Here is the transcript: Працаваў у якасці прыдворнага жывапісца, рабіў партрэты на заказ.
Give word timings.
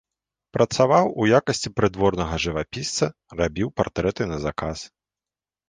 Працаваў 0.55 1.05
у 1.23 1.27
якасці 1.39 1.73
прыдворнага 1.81 2.35
жывапісца, 2.47 3.05
рабіў 3.43 3.73
партрэты 3.83 4.23
на 4.33 4.37
заказ. 4.51 4.79